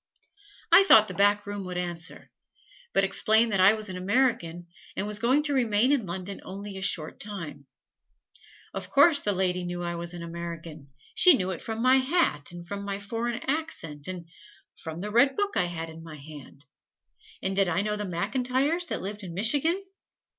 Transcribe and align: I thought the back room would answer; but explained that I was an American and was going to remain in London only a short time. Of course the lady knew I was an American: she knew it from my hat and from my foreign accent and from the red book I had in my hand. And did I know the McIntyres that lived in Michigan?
I 0.71 0.83
thought 0.85 1.07
the 1.07 1.13
back 1.13 1.45
room 1.45 1.63
would 1.65 1.77
answer; 1.77 2.31
but 2.91 3.03
explained 3.03 3.51
that 3.51 3.59
I 3.59 3.73
was 3.73 3.87
an 3.87 3.97
American 3.97 4.65
and 4.95 5.05
was 5.05 5.19
going 5.19 5.43
to 5.43 5.53
remain 5.53 5.91
in 5.91 6.07
London 6.07 6.41
only 6.43 6.75
a 6.75 6.81
short 6.81 7.19
time. 7.19 7.67
Of 8.73 8.89
course 8.89 9.19
the 9.19 9.31
lady 9.31 9.63
knew 9.63 9.83
I 9.83 9.93
was 9.93 10.15
an 10.15 10.23
American: 10.23 10.89
she 11.13 11.35
knew 11.35 11.51
it 11.51 11.61
from 11.61 11.83
my 11.83 11.97
hat 11.97 12.51
and 12.51 12.67
from 12.67 12.83
my 12.83 12.99
foreign 12.99 13.41
accent 13.47 14.07
and 14.07 14.27
from 14.75 14.97
the 14.97 15.11
red 15.11 15.35
book 15.37 15.55
I 15.55 15.65
had 15.65 15.87
in 15.87 16.01
my 16.01 16.17
hand. 16.17 16.65
And 17.43 17.55
did 17.55 17.67
I 17.67 17.83
know 17.83 17.95
the 17.95 18.03
McIntyres 18.03 18.87
that 18.87 19.03
lived 19.03 19.21
in 19.23 19.35
Michigan? 19.35 19.85